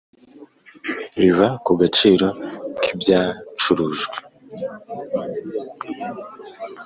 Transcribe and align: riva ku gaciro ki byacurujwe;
riva 1.19 1.47
ku 1.65 1.71
gaciro 1.81 2.27
ki 2.83 2.91
byacurujwe; 2.99 4.15